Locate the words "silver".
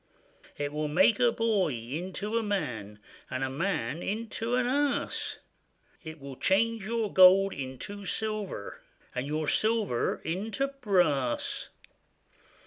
8.05-8.81, 9.47-10.19